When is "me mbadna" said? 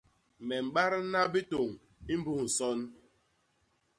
0.47-1.21